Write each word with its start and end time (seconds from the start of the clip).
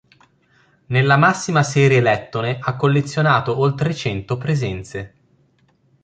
Nella 0.87 1.15
massima 1.15 1.61
serie 1.61 2.01
lettone 2.01 2.57
ha 2.59 2.75
collezionato 2.75 3.55
oltre 3.59 3.93
cento 3.93 4.35
presenze. 4.35 5.13